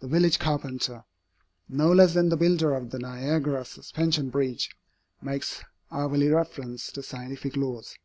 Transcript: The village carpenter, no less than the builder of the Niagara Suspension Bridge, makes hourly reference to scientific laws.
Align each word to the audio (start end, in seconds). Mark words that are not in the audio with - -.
The 0.00 0.08
village 0.08 0.38
carpenter, 0.38 1.04
no 1.68 1.92
less 1.92 2.14
than 2.14 2.30
the 2.30 2.38
builder 2.38 2.72
of 2.74 2.88
the 2.88 2.98
Niagara 2.98 3.66
Suspension 3.66 4.30
Bridge, 4.30 4.70
makes 5.20 5.62
hourly 5.90 6.28
reference 6.30 6.90
to 6.92 7.02
scientific 7.02 7.54
laws. 7.54 7.98